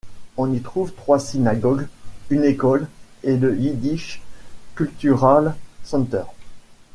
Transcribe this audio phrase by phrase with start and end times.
[0.35, 1.87] On y trouve trois synagogues,
[2.31, 2.87] une école
[3.21, 4.23] et le Yiddish
[4.73, 6.23] Cultural Center.